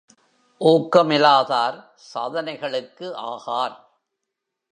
ஊக்கமிலாதார் 0.61 1.77
சாதனைகளுக்கு 2.13 3.07
ஆகார். 3.25 3.77